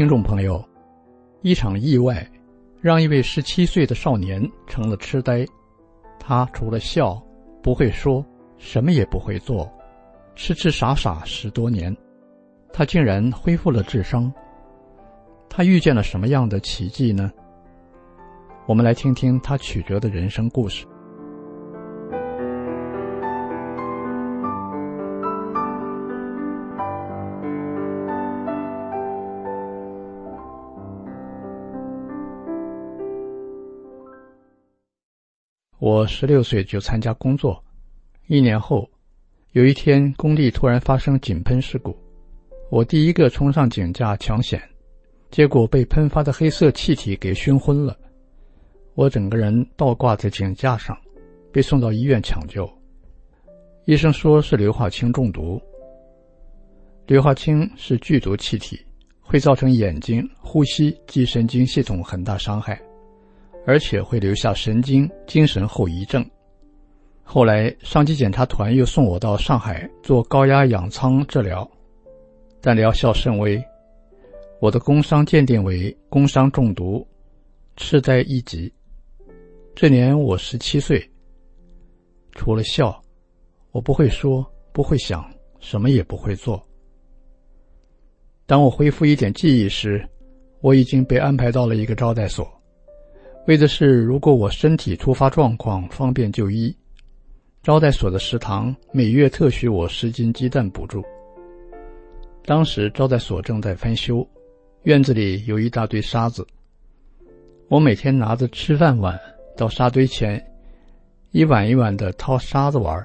[0.00, 0.64] 听众朋友，
[1.42, 2.26] 一场意外
[2.80, 5.44] 让一位十七岁的少年成了痴呆。
[6.18, 7.22] 他除了笑，
[7.62, 8.24] 不会说，
[8.56, 9.70] 什么也不会做，
[10.34, 11.94] 痴痴傻傻十多年，
[12.72, 14.32] 他竟然恢复了智商。
[15.50, 17.30] 他遇见了什么样的奇迹呢？
[18.64, 20.86] 我们来听听他曲折的人生故事。
[35.80, 37.64] 我十六岁就参加工作，
[38.26, 38.86] 一年后，
[39.52, 41.96] 有一天工地突然发生井喷事故，
[42.70, 44.62] 我第一个冲上井架抢险，
[45.30, 47.98] 结果被喷发的黑色气体给熏昏了，
[48.94, 50.94] 我整个人倒挂在井架上，
[51.50, 52.70] 被送到医院抢救，
[53.86, 55.58] 医生说是硫化氢中毒。
[57.06, 58.78] 硫化氢是剧毒气体，
[59.22, 62.78] 会造成眼睛、呼吸及神经系统很大伤害。
[63.66, 66.28] 而且会留下神经、精神后遗症。
[67.22, 71.70] 后来，上级检查团又送我到上海做高压氧舱治疗，
[72.60, 73.62] 但疗效甚微。
[74.60, 77.06] 我的工伤鉴定为工伤中毒，
[77.76, 78.72] 痴呆一级。
[79.74, 81.08] 这年我十七岁。
[82.32, 83.00] 除了笑，
[83.70, 85.24] 我不会说，不会想，
[85.60, 86.60] 什么也不会做。
[88.44, 90.04] 当我恢复一点记忆时，
[90.60, 92.59] 我已经被安排到了一个招待所。
[93.50, 96.72] 为的是，如果我身体突发状况，方便就医。
[97.64, 101.04] 招待所的食堂每月特许我十斤鸡蛋补助。
[102.44, 104.24] 当时招待所正在翻修，
[104.84, 106.46] 院子里有一大堆沙子。
[107.66, 109.18] 我每天拿着吃饭碗
[109.56, 110.40] 到沙堆前，
[111.32, 113.04] 一碗一碗的掏沙子玩，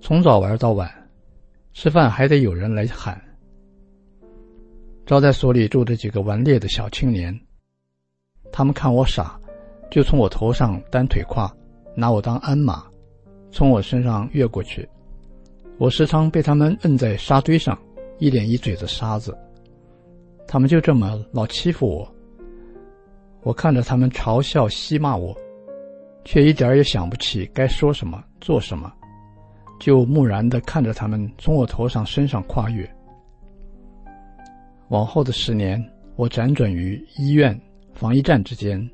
[0.00, 0.90] 从早玩到晚，
[1.74, 3.22] 吃饭还得有人来喊。
[5.04, 7.38] 招待所里住着几个顽劣的小青年。
[8.56, 9.36] 他们看我傻，
[9.90, 11.52] 就从我头上单腿跨，
[11.96, 12.84] 拿我当鞍马，
[13.50, 14.88] 从我身上越过去。
[15.76, 17.76] 我时常被他们摁在沙堆上，
[18.20, 19.36] 一脸一嘴的沙子。
[20.46, 22.08] 他们就这么老欺负我。
[23.42, 25.36] 我看着他们嘲笑嬉骂我，
[26.24, 28.92] 却一点也想不起该说什么做什么，
[29.80, 32.88] 就木然的看着他们从我头上身上跨越。
[34.90, 37.60] 往后的十年，我辗转于医院。
[37.94, 38.90] 防疫站之间，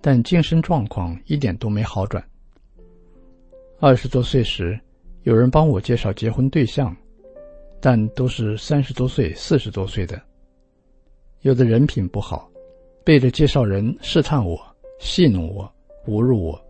[0.00, 2.24] 但精神状况一点都没好转。
[3.80, 4.78] 二十多岁时，
[5.24, 6.96] 有人帮我介绍结婚对象，
[7.80, 10.20] 但都是三十多岁、四十多岁的。
[11.42, 12.48] 有的人品不好，
[13.04, 14.58] 背着介绍人试探我、
[15.00, 15.70] 戏弄我、
[16.06, 16.60] 侮辱我。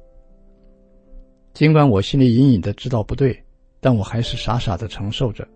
[1.52, 3.38] 尽管我心里隐隐的知道不对，
[3.80, 5.46] 但我还是傻傻的承受着。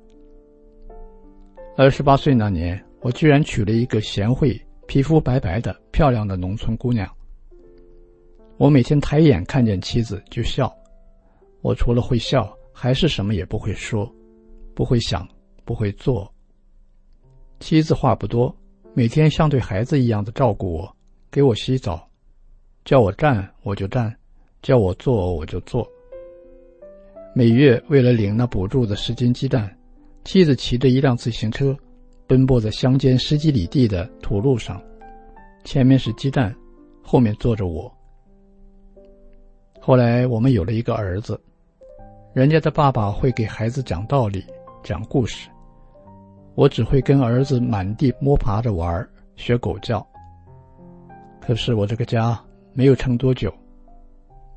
[1.76, 4.60] 二十八岁那年，我居然娶了一个贤惠。
[4.92, 7.10] 皮肤白白的、漂亮的农村姑娘。
[8.58, 10.70] 我每天抬眼看见妻子就笑，
[11.62, 14.14] 我除了会笑，还是什么也不会说，
[14.74, 15.26] 不会想，
[15.64, 16.30] 不会做。
[17.58, 18.54] 妻子话不多，
[18.92, 20.96] 每天像对孩子一样的照顾我，
[21.30, 22.06] 给我洗澡，
[22.84, 24.14] 叫我站我就站，
[24.60, 25.90] 叫我坐我就坐。
[27.34, 29.74] 每月为了领那补助的十斤鸡蛋，
[30.22, 31.74] 妻子骑着一辆自行车。
[32.32, 34.82] 奔波在乡间十几里地的土路上，
[35.64, 36.50] 前面是鸡蛋，
[37.02, 37.94] 后面坐着我。
[39.78, 41.38] 后来我们有了一个儿子，
[42.32, 44.42] 人家的爸爸会给孩子讲道理、
[44.82, 45.50] 讲故事，
[46.54, 49.06] 我只会跟儿子满地摸爬着玩，
[49.36, 50.02] 学狗叫。
[51.38, 52.42] 可是我这个家
[52.72, 53.52] 没有撑多久，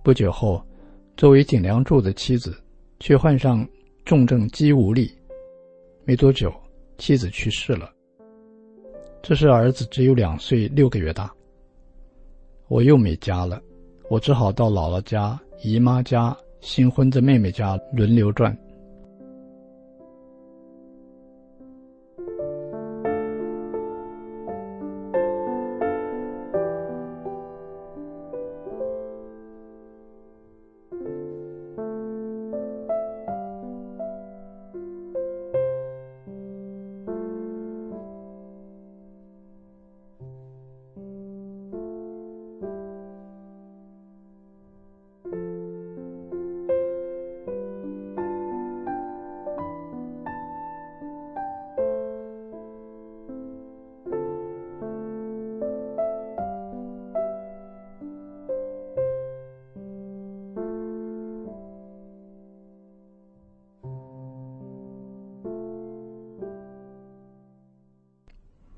[0.01, 0.63] 不久后，
[1.17, 2.55] 作为顶梁柱的妻子
[3.01, 3.67] 却患上
[4.05, 5.13] 重症肌无力，
[6.05, 6.49] 没多久。
[6.97, 7.91] 妻子去世了，
[9.21, 11.31] 这时儿子只有两岁六个月大。
[12.67, 13.61] 我又没家了，
[14.09, 18.57] 我只好到姥姥家、姨妈家、新婚的妹妹家轮流转。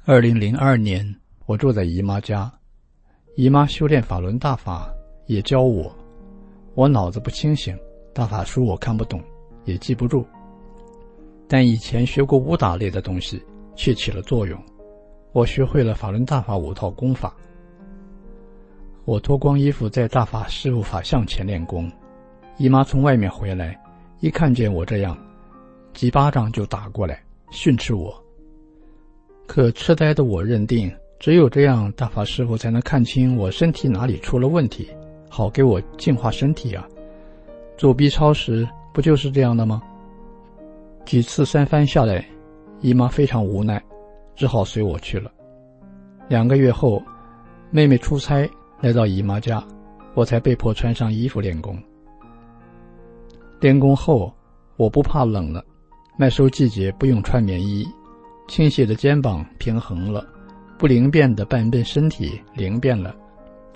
[0.09, 1.05] 二零零二年，
[1.47, 2.49] 我住在姨妈家，
[3.35, 4.89] 姨妈修炼法轮大法，
[5.25, 5.93] 也教我。
[6.75, 7.77] 我脑子不清醒，
[8.13, 9.21] 大法书我看不懂，
[9.65, 10.25] 也记不住。
[11.45, 13.43] 但以前学过武打类的东西，
[13.75, 14.57] 却起了作用。
[15.33, 17.35] 我学会了法轮大法五套功法。
[19.03, 21.91] 我脱光衣服在大法师傅法像前练功，
[22.57, 23.77] 姨妈从外面回来，
[24.21, 25.17] 一看见我这样，
[25.91, 27.21] 几巴掌就打过来
[27.51, 28.23] 训斥我。
[29.47, 34.89] 可痴呆的我认定，只有这样，大法师傅才能看清我身体哪里出了问题，
[35.29, 36.85] 好给我净化身体啊！
[37.77, 39.81] 做 B 超时不就是这样的吗？
[41.05, 42.23] 几次三番下来，
[42.81, 43.81] 姨妈非常无奈，
[44.35, 45.31] 只好随我去了。
[46.27, 47.01] 两个月后，
[47.71, 48.47] 妹妹出差
[48.81, 49.65] 来到姨妈家，
[50.13, 51.81] 我才被迫穿上衣服练功。
[53.61, 54.31] 练功后，
[54.75, 55.63] 我不怕冷了，
[56.19, 57.87] 麦收季节不用穿棉衣。
[58.47, 60.25] 倾斜的肩膀平衡了，
[60.77, 63.13] 不灵便的半边身体灵便了，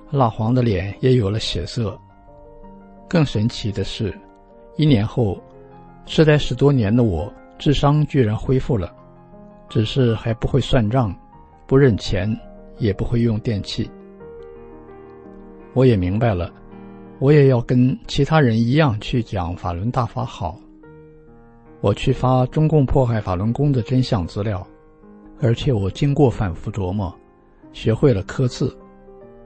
[0.10, 2.00] 蜡黄的脸也有了血色。
[3.10, 4.18] 更神奇的是，
[4.78, 5.38] 一年后，
[6.06, 8.96] 痴呆十多年的我智商居然恢复了，
[9.68, 11.14] 只是还不会算账，
[11.68, 12.34] 不认钱，
[12.78, 13.90] 也不会用电器。
[15.74, 16.52] 我也明白了，
[17.20, 20.58] 我也要跟其他人一样去讲法轮大法好。
[21.82, 24.66] 我去发中共迫害法轮功的真相资料，
[25.40, 27.14] 而且我经过反复琢磨，
[27.74, 28.78] 学会了刻字，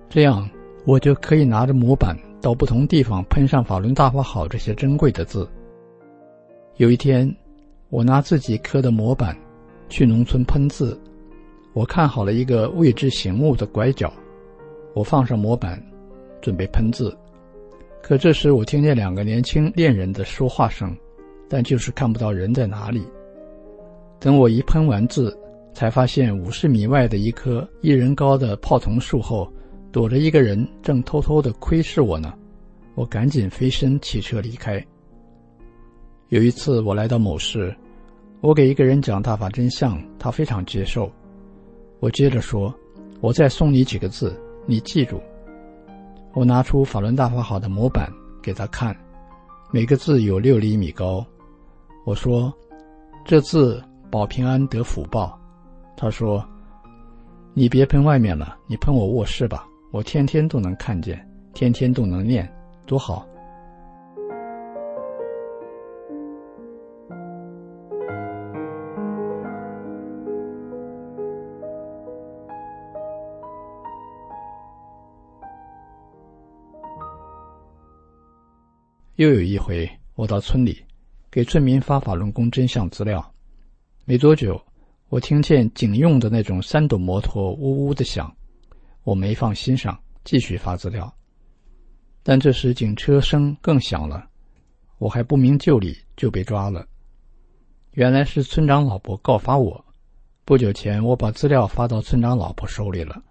[0.09, 0.47] 这样
[0.85, 5.49] 我就可以拿着模板到不同地方喷上“法轮大法好”这些珍贵的字。
[6.75, 7.33] 有一天，
[7.89, 9.33] 我拿自己刻的模板
[9.87, 10.99] 去农村喷字，
[11.71, 14.11] 我看好了一个未知醒目的拐角，
[14.93, 15.81] 我放上模板，
[16.41, 17.17] 准备喷字，
[18.03, 20.93] 可这时我听见两个年轻恋人的说话声。
[21.49, 23.05] 但就是看不到人在哪里。
[24.19, 25.37] 等我一喷完字，
[25.73, 29.51] 才发现五十米外的一棵一人高的泡桐树后，
[29.91, 32.33] 躲着一个人，正偷偷的窥视我呢。
[32.95, 34.83] 我赶紧飞身骑车离开。
[36.29, 37.75] 有一次我来到某市，
[38.41, 41.11] 我给一个人讲大法真相，他非常接受。
[41.99, 42.73] 我接着说
[43.21, 45.21] ：“我再送你几个字，你记住。”
[46.33, 48.11] 我拿出法轮大法好的模板
[48.41, 48.95] 给他看，
[49.71, 51.25] 每个字有六厘米高。
[52.05, 52.53] 我说
[53.25, 55.37] ：“这字保平安得福报。”
[55.97, 56.47] 他说
[57.55, 62.47] ：“你别喷外面了，你喷我卧室吧，我天天都能看见，天天都能念，
[62.85, 63.27] 多好。”
[79.15, 80.85] 又有一回，我到村里。
[81.35, 83.33] 给村民发法轮功真相资料，
[84.05, 84.57] 没多久，
[85.09, 88.33] 我听见警用的那种三斗摩托呜呜的响，
[89.03, 91.13] 我没放心上，继续发资料。
[92.23, 94.29] 但这时警车声更响了，
[94.97, 96.87] 我还不明就里就被抓了。
[97.91, 99.83] 原来是村长老婆告发我。
[100.45, 103.21] 不久前我把资料发到村长老婆手里了。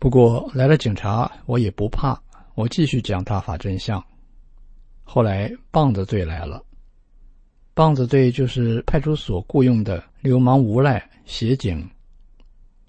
[0.00, 2.20] 不过来了警察，我也不怕，
[2.56, 4.04] 我继续讲大法真相。
[5.04, 6.60] 后来棒子队来了。
[7.80, 11.82] 棒子队就是派出所雇佣的流氓无赖协警。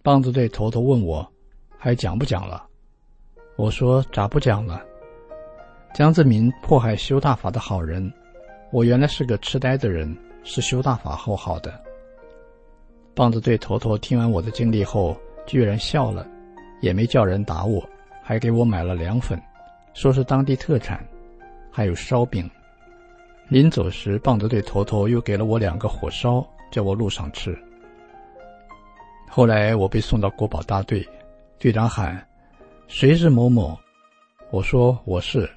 [0.03, 1.25] 棒子队头头问我，
[1.77, 2.61] 还讲不讲了？
[3.55, 4.83] 我说咋不讲了？
[5.93, 8.11] 江泽民迫害修大法的好人，
[8.69, 11.73] 我原来是个痴呆的人，是修大法后好的。
[13.15, 15.17] 棒子队头头听完我的经历后，
[15.47, 16.27] 居然笑了，
[16.81, 17.81] 也没叫人打我，
[18.21, 19.41] 还给我买了凉粉，
[19.93, 21.01] 说是当地特产，
[21.71, 22.51] 还有烧饼。
[23.51, 26.41] 临走时，棒子队头头又给了我两个火烧，
[26.71, 27.53] 叫我路上吃。
[29.27, 31.05] 后来我被送到国保大队，
[31.59, 32.25] 队长喊
[32.87, 33.77] ：“谁是某某？”
[34.51, 35.51] 我说：“我是。”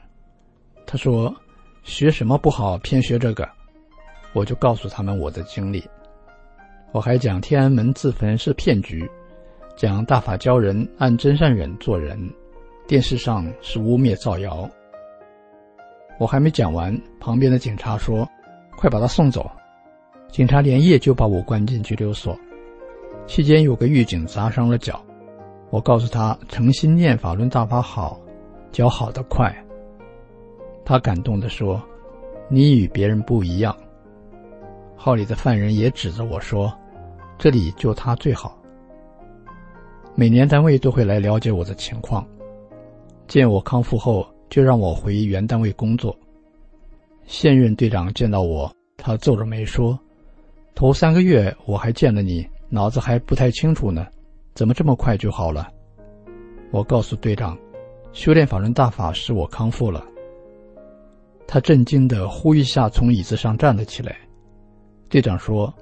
[0.85, 1.33] 他说
[1.85, 3.49] ：“学什么不好，偏学这个。”
[4.35, 5.81] 我就告诉他们我的经历。
[6.91, 9.09] 我还讲天安门自焚是骗局，
[9.77, 12.19] 讲大法教人按真善忍做人，
[12.89, 14.69] 电视上是污蔑造谣。
[16.19, 18.29] 我还没讲完，旁边的警察说
[18.79, 19.51] ：“快把他送走！”
[20.31, 22.37] 警察连夜就把我关进拘留所。
[23.27, 25.01] 期间有个狱警砸伤了脚，
[25.71, 28.21] 我告诉他：“诚心念法轮大法好，
[28.71, 29.55] 脚好得快。”
[30.85, 31.83] 他感动地说
[32.49, 33.75] ：“你与别人不一样。”
[34.97, 36.73] 号里的犯人也指着我说
[37.39, 38.59] ：“这里就他最好。”
[40.15, 42.27] 每年单位都会来了解我的情况，
[43.27, 44.27] 见我康复后。
[44.49, 46.17] 就让我回原单位工作。
[47.27, 49.99] 现任队长见到我，他皱着眉说
[50.75, 54.07] ：“头三个月我还见了你，脑子还不太清楚呢，
[54.55, 55.69] 怎么这么快就好了？
[56.71, 57.57] 我告诉队长，
[58.13, 60.05] 修炼法轮大法使我康复了。
[61.47, 64.17] 他震惊的呼一下从椅子上站了起来。
[65.09, 65.73] 队长说：“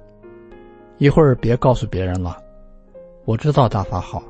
[0.99, 2.37] 一会儿别告诉别人了，
[3.25, 4.23] 我知道大法好。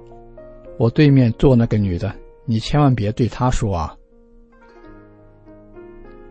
[0.77, 3.95] 我对面坐那个女的，你千万别对她说啊。”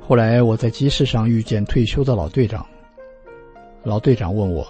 [0.04, 2.66] 后来我在集市上遇见退休的老队长。
[3.84, 4.66] 老队长问我：“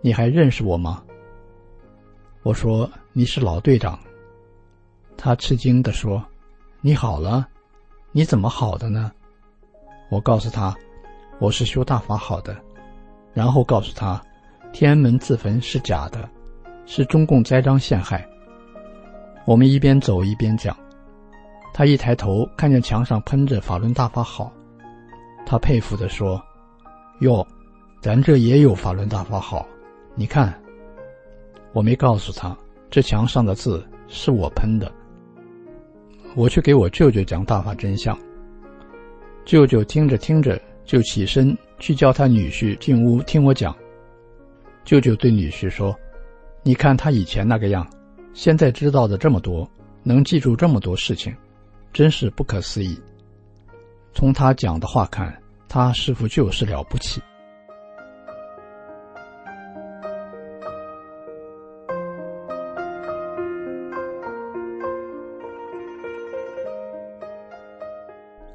[0.00, 1.02] 你还认识我吗？”
[2.44, 3.98] 我说：“你是老队长。”
[5.18, 6.24] 他吃惊地说
[6.80, 7.48] ：“你好了？
[8.12, 9.10] 你怎么好的呢？”
[10.08, 10.74] 我告诉他
[11.40, 12.56] ：“我是修大法好的。”
[13.34, 14.22] 然后告诉他
[14.72, 16.26] ：“天安门自焚是假的，
[16.86, 18.26] 是中共栽赃陷害。”
[19.44, 20.74] 我们一边走一边讲。
[21.72, 24.52] 他一抬头看见墙上喷着“法轮大法好”，
[25.44, 26.40] 他佩服地说
[27.20, 27.46] ：“哟。”
[28.02, 29.68] 咱这也有法轮大法好，
[30.14, 30.58] 你看，
[31.74, 32.56] 我没告诉他，
[32.88, 34.90] 这墙上的字是我喷的。
[36.34, 38.18] 我去给我舅舅讲大法真相，
[39.44, 43.76] 舅舅听着听着就起身去叫他女婿进屋听我讲。
[44.82, 45.94] 舅舅对女婿说
[46.64, 47.86] ：“你看他以前那个样，
[48.32, 49.70] 现在知道的这么多，
[50.02, 51.36] 能记住这么多事情，
[51.92, 52.98] 真是不可思议。
[54.12, 55.34] 从他讲的话看，
[55.68, 57.22] 他师傅就是了不起。”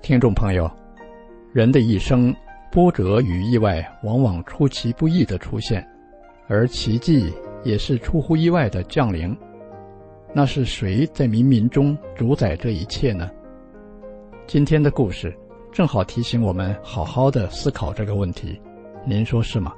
[0.02, 0.70] 听众朋友，
[1.52, 2.32] 人的一生，
[2.72, 5.84] 波折与意外往往出其不意的出现，
[6.48, 7.34] 而奇迹
[7.64, 9.36] 也是出乎意外的降临。
[10.32, 13.32] 那是谁在冥冥中主宰这一切呢？
[14.46, 15.36] 今天的故事
[15.76, 18.58] 正好提醒我们好好的思考这个问题，
[19.06, 19.74] 您说是吗？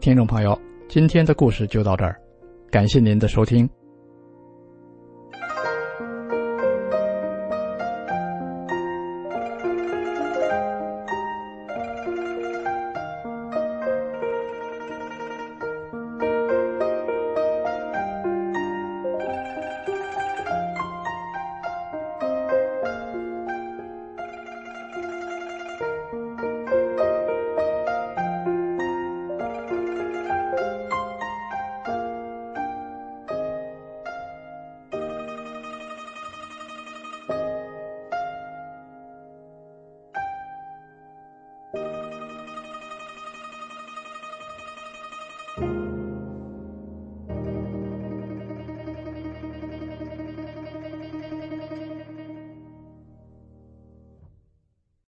[0.00, 2.18] 听众朋友，今天的故事就到这儿，
[2.70, 3.68] 感谢您的收听。